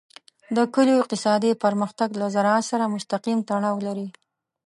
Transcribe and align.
د 0.55 0.57
کلیو 0.73 1.01
اقتصادي 1.01 1.51
پرمختګ 1.63 2.09
له 2.21 2.27
زراعت 2.35 2.65
سره 2.71 2.91
مستقیم 2.95 3.39
تړاو 3.49 3.77
لري. 3.87 4.07